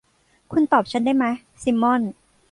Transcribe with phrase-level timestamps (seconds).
[0.51, 1.25] คุณตอบฉันได้ไหม
[1.63, 2.01] ซิมม่อน